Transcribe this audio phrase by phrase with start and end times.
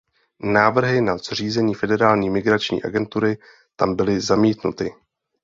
[0.53, 3.37] Návrhy na zřízení federální migrační agentury
[3.75, 4.91] tam byly zamítnuty.